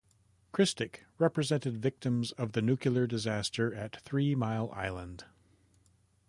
[0.51, 5.25] Christic represented victims of the nuclear disaster at Three Mile Island.